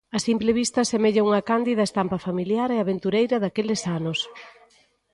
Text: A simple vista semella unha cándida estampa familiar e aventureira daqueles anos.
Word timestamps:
A 0.17 0.19
simple 0.27 0.51
vista 0.59 0.81
semella 0.91 1.25
unha 1.27 1.45
cándida 1.49 1.87
estampa 1.89 2.17
familiar 2.27 2.69
e 2.71 2.77
aventureira 2.79 3.37
daqueles 3.43 3.81
anos. 3.97 4.19